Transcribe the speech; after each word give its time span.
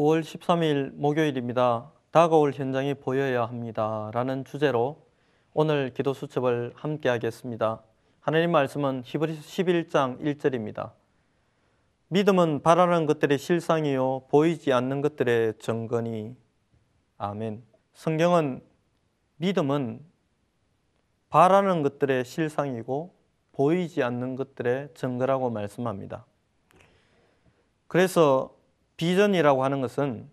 5월 0.00 0.22
13일 0.22 0.94
목요일입니다. 0.94 1.92
다가올 2.10 2.52
현장이 2.52 2.94
보여야 2.94 3.44
합니다. 3.44 4.10
라는 4.14 4.46
주제로 4.46 5.06
오늘 5.52 5.92
기도 5.92 6.14
수첩을 6.14 6.72
함께 6.74 7.10
하겠습니다. 7.10 7.82
하나님 8.20 8.50
말씀은 8.50 9.02
히브리서 9.04 9.42
11장 9.42 10.18
1절입니다. 10.22 10.92
믿음은 12.08 12.62
바라는 12.62 13.04
것들의 13.04 13.36
실상이요 13.36 14.24
보이지 14.30 14.72
않는 14.72 15.02
것들의 15.02 15.58
증거니 15.58 16.34
아멘. 17.18 17.62
성경은 17.92 18.62
믿음은 19.36 20.00
바라는 21.28 21.82
것들의 21.82 22.24
실상이고 22.24 23.14
보이지 23.52 24.02
않는 24.02 24.36
것들의 24.36 24.94
증거라고 24.94 25.50
말씀합니다. 25.50 26.24
그래서 27.86 28.58
비전이라고 29.00 29.64
하는 29.64 29.80
것은 29.80 30.30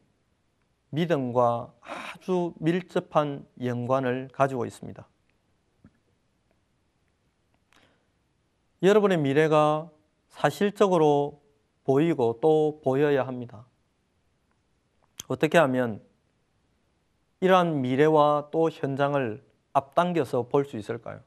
믿음과 0.89 1.73
아주 1.79 2.53
밀접한 2.59 3.47
연관을 3.63 4.27
가지고 4.33 4.65
있습니다. 4.65 5.07
여러분의 8.83 9.19
미래가 9.19 9.89
사실적으로 10.27 11.41
보이고 11.85 12.39
또 12.41 12.81
보여야 12.83 13.25
합니다. 13.25 13.65
어떻게 15.29 15.57
하면 15.57 16.01
이러한 17.39 17.79
미래와 17.79 18.49
또 18.51 18.69
현장을 18.69 19.45
앞당겨서 19.71 20.49
볼 20.49 20.65
수 20.65 20.75
있을까요? 20.75 21.21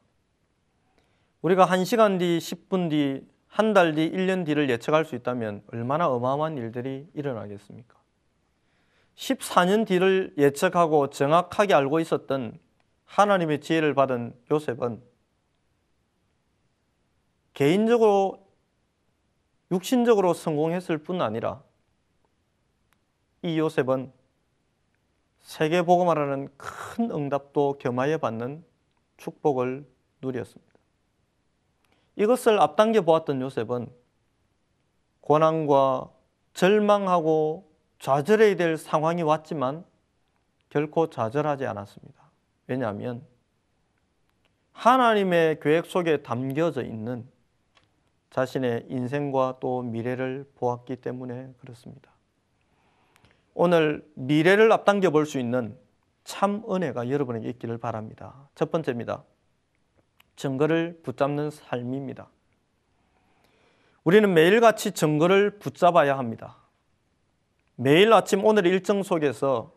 우리가 1.40 1.64
1시간 1.64 2.18
뒤, 2.18 2.36
10분 2.36 2.90
뒤, 2.90 3.26
한 3.50 3.74
달 3.74 3.94
뒤, 3.94 4.10
1년 4.10 4.46
뒤를 4.46 4.70
예측할 4.70 5.04
수 5.04 5.16
있다면 5.16 5.64
얼마나 5.72 6.08
어마어마한 6.08 6.56
일들이 6.56 7.08
일어나겠습니까? 7.14 7.98
14년 9.16 9.86
뒤를 9.86 10.32
예측하고 10.38 11.10
정확하게 11.10 11.74
알고 11.74 11.98
있었던 12.00 12.58
하나님의 13.06 13.60
지혜를 13.60 13.94
받은 13.94 14.34
요셉은 14.52 15.02
개인적으로 17.52 18.46
육신적으로 19.72 20.32
성공했을 20.32 20.98
뿐 20.98 21.20
아니라 21.20 21.62
이 23.42 23.58
요셉은 23.58 24.12
세계 25.40 25.82
복음화라는 25.82 26.48
큰 26.56 27.10
응답도 27.10 27.78
겸하여 27.78 28.18
받는 28.18 28.64
축복을 29.16 29.84
누렸습니다. 30.22 30.69
이것을 32.20 32.60
앞당겨 32.60 33.00
보았던 33.00 33.40
요셉은 33.40 33.88
고난과 35.22 36.10
절망하고 36.52 37.72
좌절해야 37.98 38.56
될 38.56 38.76
상황이 38.76 39.22
왔지만 39.22 39.86
결코 40.68 41.08
좌절하지 41.08 41.64
않았습니다. 41.64 42.22
왜냐하면 42.66 43.22
하나님의 44.72 45.60
계획 45.60 45.86
속에 45.86 46.18
담겨져 46.18 46.82
있는 46.82 47.26
자신의 48.28 48.86
인생과 48.90 49.56
또 49.60 49.80
미래를 49.80 50.46
보았기 50.56 50.96
때문에 50.96 51.54
그렇습니다. 51.58 52.10
오늘 53.54 54.06
미래를 54.14 54.70
앞당겨 54.72 55.10
볼 55.10 55.24
수 55.24 55.38
있는 55.38 55.74
참 56.24 56.62
은혜가 56.70 57.08
여러분에게 57.08 57.48
있기를 57.48 57.78
바랍니다. 57.78 58.50
첫 58.54 58.70
번째입니다. 58.70 59.24
증거를 60.40 61.00
붙잡는 61.02 61.50
삶입니다. 61.50 62.28
우리는 64.04 64.32
매일같이 64.32 64.92
증거를 64.92 65.58
붙잡아야 65.58 66.16
합니다. 66.16 66.56
매일 67.76 68.12
아침 68.14 68.44
오늘 68.44 68.66
일정 68.66 69.02
속에서 69.02 69.74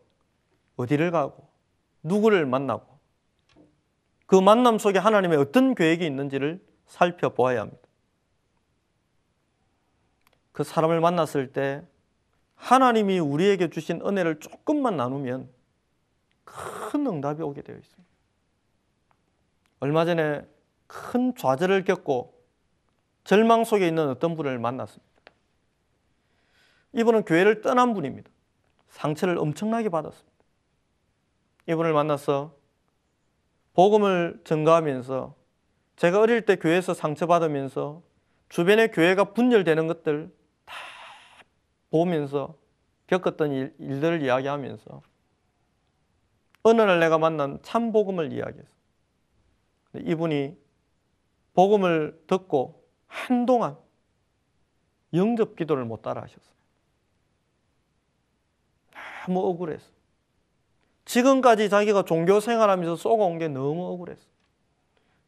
어디를 0.76 1.10
가고 1.10 1.48
누구를 2.02 2.46
만나고 2.46 2.98
그 4.26 4.36
만남 4.36 4.78
속에 4.78 4.98
하나님의 4.98 5.38
어떤 5.38 5.74
계획이 5.74 6.04
있는지를 6.06 6.64
살펴보아야 6.86 7.60
합니다. 7.60 7.82
그 10.52 10.64
사람을 10.64 11.00
만났을 11.00 11.52
때 11.52 11.86
하나님이 12.54 13.18
우리에게 13.18 13.68
주신 13.68 14.00
은혜를 14.00 14.40
조금만 14.40 14.96
나누면 14.96 15.50
큰 16.44 17.06
응답이 17.06 17.42
오게 17.42 17.60
되어 17.60 17.76
있습니다. 17.76 18.04
얼마 19.80 20.06
전에 20.06 20.53
큰 20.94 21.34
좌절을 21.34 21.84
겪고 21.84 22.32
절망 23.24 23.64
속에 23.64 23.88
있는 23.88 24.08
어떤 24.08 24.36
분을 24.36 24.60
만났습니다. 24.60 25.04
이분은 26.92 27.24
교회를 27.24 27.62
떠난 27.62 27.94
분입니다. 27.94 28.30
상처를 28.90 29.36
엄청나게 29.38 29.88
받았습니다. 29.88 30.32
이분을 31.68 31.92
만나서 31.92 32.54
복음을 33.72 34.40
증가하면서 34.44 35.34
제가 35.96 36.20
어릴 36.20 36.46
때 36.46 36.54
교회에서 36.56 36.94
상처받으면서 36.94 38.02
주변에 38.48 38.88
교회가 38.88 39.32
분열되는 39.32 39.88
것들 39.88 40.32
보면서 41.90 42.56
겪었던 43.08 43.50
일, 43.50 43.74
일들을 43.78 44.22
이야기하면서 44.22 45.02
어느 46.62 46.82
날 46.82 47.00
내가 47.00 47.18
만난 47.18 47.58
참 47.62 47.90
복음을 47.90 48.32
이야기했어. 48.32 48.70
이분이 49.96 50.63
복음을 51.54 52.22
듣고 52.26 52.84
한동안 53.06 53.76
영접 55.14 55.56
기도를 55.56 55.84
못 55.84 56.02
따라 56.02 56.22
하셨어요. 56.22 56.54
너무 59.26 59.40
억울했어. 59.46 59.90
지금까지 61.04 61.68
자기가 61.68 62.04
종교 62.04 62.40
생활하면서 62.40 62.96
쏘아온 62.96 63.38
게 63.38 63.48
너무 63.48 63.86
억울했어. 63.86 64.26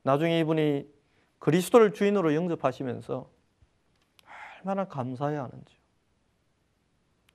나중에 0.03 0.41
이분이 0.41 0.89
그리스도를 1.39 1.93
주인으로 1.93 2.35
영접하시면서 2.35 3.29
얼마나 4.59 4.87
감사해야 4.87 5.45
하는지. 5.45 5.77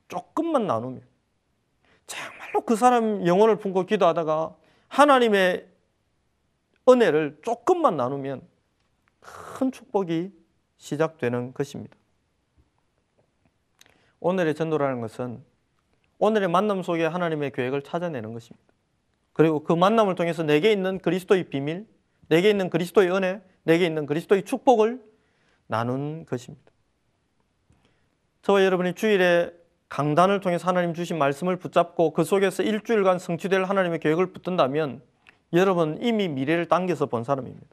조금만 0.07 0.67
나누면 0.67 1.01
정말로 2.07 2.61
그 2.65 2.75
사람 2.75 3.25
영혼을 3.25 3.57
품고 3.57 3.85
기도하다가 3.85 4.55
하나님의 4.89 5.67
은혜를 6.89 7.39
조금만 7.43 7.95
나누면 7.95 8.50
큰 9.21 9.71
축복이 9.71 10.31
시작되는 10.77 11.53
것입니다. 11.53 11.95
오늘의 14.19 14.55
전도라는 14.55 15.01
것은 15.01 15.43
오늘의 16.19 16.49
만남 16.49 16.83
속에 16.83 17.05
하나님의 17.05 17.51
계획을 17.51 17.81
찾아내는 17.81 18.33
것입니다. 18.33 18.71
그리고 19.33 19.63
그 19.63 19.73
만남을 19.73 20.15
통해서 20.15 20.43
내게 20.43 20.71
있는 20.71 20.99
그리스도의 20.99 21.45
비밀, 21.45 21.87
내게 22.27 22.49
있는 22.49 22.69
그리스도의 22.69 23.11
은혜, 23.11 23.41
내게 23.63 23.85
있는 23.85 24.05
그리스도의 24.05 24.43
축복을 24.43 25.01
나눈 25.67 26.25
것입니다. 26.25 26.71
저와 28.41 28.63
여러분이 28.65 28.93
주일에 28.93 29.51
강단을 29.89 30.39
통해서 30.39 30.67
하나님 30.67 30.93
주신 30.93 31.17
말씀을 31.17 31.57
붙잡고 31.57 32.13
그 32.13 32.23
속에서 32.23 32.63
일주일간 32.63 33.19
성취될 33.19 33.63
하나님의 33.63 33.99
계획을 33.99 34.31
붙든다면 34.33 35.01
여러분 35.53 35.97
이미 36.01 36.27
미래를 36.27 36.67
당겨서 36.67 37.07
본 37.07 37.23
사람입니다. 37.23 37.67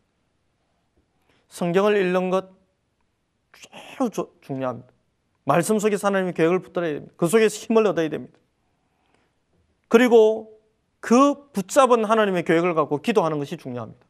성경을 1.49 1.97
읽는 1.97 2.31
것 2.31 2.51
아주 3.99 4.31
중요합니다. 4.41 4.89
말씀 5.45 5.79
속에서 5.79 6.07
하나님의 6.09 6.35
계획을 6.35 6.61
붙들어야 6.61 6.95
됩니다. 6.95 7.15
그 7.17 7.27
속에서 7.27 7.57
힘을 7.57 7.87
얻어야 7.87 8.09
됩니다. 8.09 8.39
그리고 9.89 10.61
그 11.01 11.51
붙잡은 11.53 12.05
하나님의 12.05 12.45
계획을 12.45 12.75
갖고 12.75 13.01
기도하는 13.01 13.39
것이 13.39 13.57
중요합니다. 13.57 14.07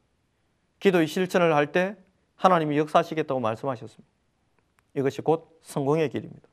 기도의 0.80 1.06
실천을 1.06 1.54
할 1.54 1.72
때 1.72 1.96
하나님이 2.36 2.78
역사하시겠다고 2.78 3.40
말씀하셨습니다. 3.40 4.08
이것이 4.96 5.22
곧 5.22 5.58
성공의 5.62 6.08
길입니다. 6.08 6.48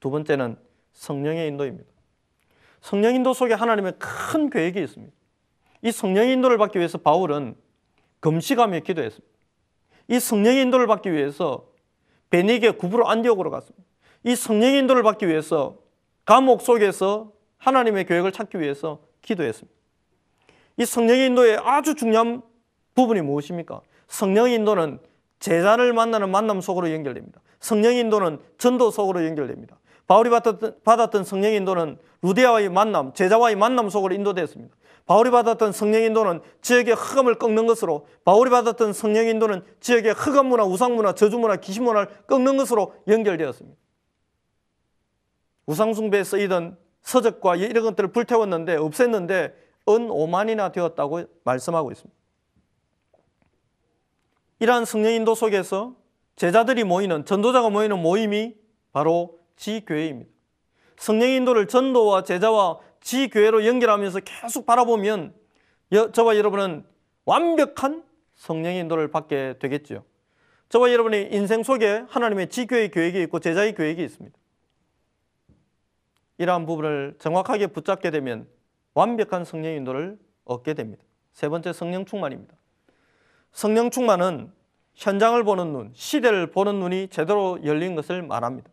두 0.00 0.10
번째는 0.10 0.58
성령의 0.92 1.48
인도입니다. 1.48 1.88
성령 2.80 3.14
인도 3.14 3.32
속에 3.34 3.54
하나님의 3.54 3.94
큰 3.98 4.50
계획이 4.50 4.82
있습니다. 4.82 5.12
이 5.82 5.92
성령의 5.92 6.32
인도를 6.34 6.58
받기 6.58 6.78
위해서 6.78 6.98
바울은 6.98 7.56
금식하며 8.20 8.80
기도했습니다. 8.80 9.35
이 10.08 10.20
성령의 10.20 10.62
인도를 10.62 10.86
받기 10.86 11.12
위해서 11.12 11.66
베니게 12.30 12.72
구부로 12.72 13.08
안디옥으로 13.08 13.50
갔습니다. 13.50 13.84
이 14.24 14.34
성령의 14.34 14.80
인도를 14.80 15.02
받기 15.02 15.28
위해서 15.28 15.76
감옥 16.24 16.62
속에서 16.62 17.32
하나님의 17.58 18.06
계획을 18.06 18.32
찾기 18.32 18.60
위해서 18.60 19.00
기도했습니다. 19.22 19.74
이 20.78 20.84
성령의 20.84 21.26
인도의 21.26 21.58
아주 21.62 21.94
중요한 21.94 22.42
부분이 22.94 23.20
무엇입니까? 23.22 23.80
성령의 24.08 24.54
인도는 24.54 24.98
제자를 25.38 25.92
만나는 25.92 26.30
만남 26.30 26.60
속으로 26.60 26.92
연결됩니다. 26.92 27.40
성령의 27.60 28.00
인도는 28.00 28.38
전도 28.58 28.90
속으로 28.90 29.24
연결됩니다. 29.24 29.78
바울이 30.06 30.30
받았던, 30.30 30.76
받았던 30.84 31.24
성령 31.24 31.52
인도는 31.52 31.98
루디아와의 32.22 32.68
만남, 32.68 33.12
제자와의 33.12 33.56
만남 33.56 33.90
속으로 33.90 34.14
인도되었습니다. 34.14 34.74
바울이 35.06 35.30
받았던 35.30 35.72
성령 35.72 36.02
인도는 36.02 36.40
지역의 36.62 36.94
흑암을 36.94 37.36
꺾는 37.36 37.66
것으로 37.66 38.06
바울이 38.24 38.50
받았던 38.50 38.92
성령 38.92 39.26
인도는 39.28 39.62
지역의 39.80 40.12
흑암 40.12 40.46
문화, 40.46 40.64
우상 40.64 40.96
문화, 40.96 41.14
저주 41.14 41.38
문화, 41.38 41.56
귀신 41.56 41.84
문화를 41.84 42.08
꺾는 42.26 42.56
것으로 42.56 42.94
연결되었습니다. 43.06 43.78
우상 45.66 45.94
숭배에 45.94 46.24
쓰이던 46.24 46.76
서적과 47.02 47.56
이런 47.56 47.84
것들을 47.84 48.10
불태웠는데 48.10 48.76
없앴는데 48.76 49.54
은 49.88 50.08
5만이나 50.08 50.72
되었다고 50.72 51.24
말씀하고 51.44 51.92
있습니다. 51.92 52.16
이러한 54.58 54.84
성령 54.84 55.12
인도 55.12 55.36
속에서 55.36 55.94
제자들이 56.34 56.82
모이는 56.82 57.24
전도자가 57.24 57.70
모이는 57.70 58.02
모임이 58.02 58.54
바로 58.92 59.38
지교회입니다. 59.54 60.30
성령 60.96 61.28
인도를 61.28 61.68
전도와 61.68 62.24
제자와 62.24 62.78
지 63.06 63.28
교회로 63.28 63.64
연결하면서 63.64 64.18
계속 64.24 64.66
바라보면 64.66 65.32
여, 65.92 66.10
저와 66.10 66.36
여러분은 66.36 66.84
완벽한 67.24 68.02
성령 68.34 68.74
인도를 68.74 69.12
받게 69.12 69.60
되겠죠. 69.60 70.04
저와 70.70 70.92
여러분의 70.92 71.32
인생 71.32 71.62
속에 71.62 72.04
하나님의 72.08 72.48
지교의 72.48 72.90
계획이 72.90 73.22
있고 73.22 73.38
제자의 73.38 73.76
계획이 73.76 74.02
있습니다. 74.02 74.36
이러한 76.38 76.66
부분을 76.66 77.14
정확하게 77.20 77.68
붙잡게 77.68 78.10
되면 78.10 78.48
완벽한 78.94 79.44
성령 79.44 79.74
인도를 79.74 80.18
얻게 80.44 80.74
됩니다. 80.74 81.04
세 81.32 81.48
번째 81.48 81.72
성령 81.72 82.06
충만입니다. 82.06 82.56
성령 83.52 83.90
충만은 83.90 84.52
현장을 84.94 85.44
보는 85.44 85.72
눈, 85.72 85.92
시대를 85.94 86.48
보는 86.50 86.80
눈이 86.80 87.06
제대로 87.10 87.60
열린 87.64 87.94
것을 87.94 88.22
말합니다. 88.22 88.68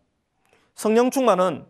성령 0.74 1.12
충만은 1.12 1.68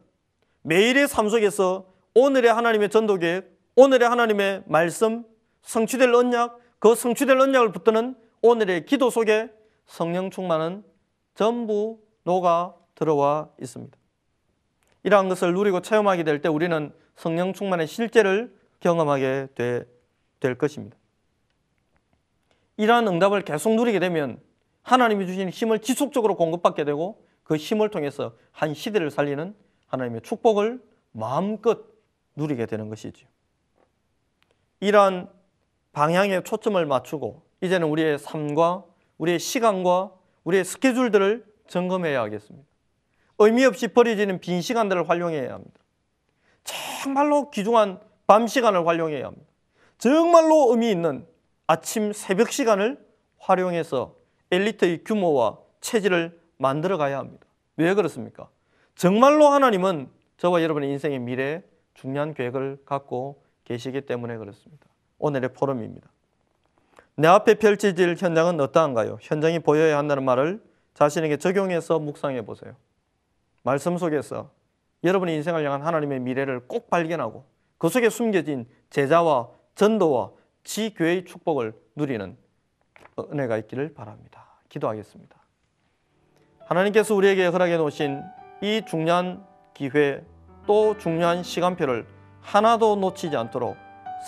매일의 0.61 1.09
삶 1.09 1.27
속에서 1.27 1.91
오늘의 2.15 2.53
하나님의 2.53 2.89
전도 2.89 3.17
계획, 3.17 3.51
오늘의 3.75 4.07
하나님의 4.07 4.63
말씀, 4.67 5.25
성취될 5.63 6.13
언약, 6.13 6.59
그 6.79 6.95
성취될 6.95 7.39
언약을 7.39 7.71
붙드는 7.71 8.15
오늘의 8.41 8.85
기도 8.85 9.09
속에 9.09 9.49
성령 9.85 10.29
충만은 10.29 10.83
전부 11.33 11.99
녹아 12.23 12.75
들어와 12.95 13.49
있습니다. 13.61 13.97
이러한 15.03 15.27
것을 15.29 15.53
누리고 15.53 15.81
체험하게 15.81 16.23
될 16.23 16.41
때 16.41 16.49
우리는 16.49 16.93
성령 17.15 17.53
충만의 17.53 17.87
실제를 17.87 18.55
경험하게 18.79 19.47
되, 19.55 19.85
될 20.39 20.55
것입니다. 20.57 20.97
이러한 22.77 23.07
응답을 23.07 23.41
계속 23.43 23.75
누리게 23.75 23.99
되면 23.99 24.39
하나님이 24.81 25.25
주신 25.27 25.49
힘을 25.49 25.79
지속적으로 25.79 26.35
공급받게 26.35 26.83
되고 26.83 27.25
그 27.43 27.55
힘을 27.55 27.89
통해서 27.89 28.35
한 28.51 28.73
시대를 28.73 29.11
살리는 29.11 29.55
하나님의 29.87 30.21
축복을 30.21 30.81
마음껏 31.11 31.92
누리게 32.35 32.65
되는 32.65 32.89
것이죠. 32.89 33.27
이러한 34.79 35.29
방향에 35.91 36.43
초점을 36.43 36.83
맞추고 36.85 37.43
이제는 37.61 37.87
우리의 37.87 38.19
삶과 38.19 38.83
우리의 39.17 39.39
시간과 39.39 40.11
우리의 40.43 40.65
스케줄들을 40.65 41.45
점검해야 41.67 42.21
하겠습니다. 42.21 42.67
의미 43.39 43.65
없이 43.65 43.87
버려지는 43.87 44.39
빈 44.39 44.61
시간들을 44.61 45.09
활용해야 45.09 45.53
합니다. 45.53 45.79
정말로 46.63 47.49
귀중한 47.51 47.99
밤 48.27 48.47
시간을 48.47 48.87
활용해야 48.87 49.27
합니다. 49.27 49.45
정말로 49.97 50.71
의미 50.71 50.91
있는 50.91 51.25
아침 51.67 52.11
새벽 52.13 52.51
시간을 52.51 52.99
활용해서 53.37 54.15
엘리트의 54.51 55.03
규모와 55.03 55.59
체질을 55.81 56.39
만들어 56.57 56.97
가야 56.97 57.17
합니다. 57.17 57.45
왜 57.77 57.93
그렇습니까? 57.93 58.49
정말로 58.95 59.47
하나님은 59.47 60.09
저와 60.37 60.61
여러분의 60.61 60.89
인생의 60.91 61.19
미래에 61.19 61.63
중요한 61.93 62.33
계획을 62.33 62.83
갖고 62.85 63.43
계시기 63.65 64.01
때문에 64.01 64.37
그렇습니다. 64.37 64.85
오늘의 65.19 65.53
포럼입니다. 65.53 66.09
내 67.15 67.27
앞에 67.27 67.55
펼쳐질 67.55 68.15
현장은 68.17 68.59
어떠한가요? 68.59 69.19
현장이 69.21 69.59
보여야 69.59 69.97
한다는 69.97 70.23
말을 70.23 70.63
자신에게 70.93 71.37
적용해서 71.37 71.99
묵상해 71.99 72.43
보세요. 72.43 72.75
말씀 73.61 73.97
속에서 73.97 74.51
여러분의 75.03 75.35
인생을 75.35 75.63
향한 75.65 75.81
하나님의 75.81 76.19
미래를 76.19 76.67
꼭 76.67 76.89
발견하고 76.89 77.45
그 77.77 77.89
속에 77.89 78.09
숨겨진 78.09 78.67
제자와 78.89 79.49
전도와 79.75 80.31
지교회의 80.63 81.25
축복을 81.25 81.73
누리는 81.95 82.37
은혜가 83.19 83.57
있기를 83.57 83.93
바랍니다. 83.93 84.47
기도하겠습니다. 84.69 85.35
하나님께서 86.65 87.13
우리에게 87.15 87.45
허락해 87.47 87.77
놓으신 87.77 88.23
이 88.61 88.81
중요한 88.87 89.45
기회 89.73 90.23
또 90.65 90.97
중요한 90.97 91.43
시간표를 91.43 92.05
하나도 92.41 92.95
놓치지 92.97 93.35
않도록 93.35 93.77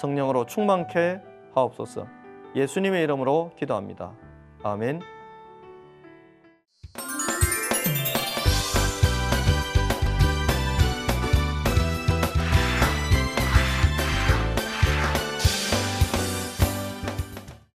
성령으로 0.02 0.46
충만케 0.46 1.22
하옵소서. 1.54 2.08
예수님의 2.56 3.04
이름으로 3.04 3.52
기도합니다. 3.58 4.12
아멘. 4.64 5.15